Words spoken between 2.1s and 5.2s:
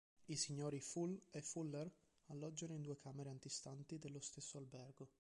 alloggiano in due camere antistanti dello stesso albergo.